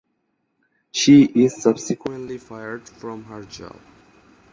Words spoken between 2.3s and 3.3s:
fired from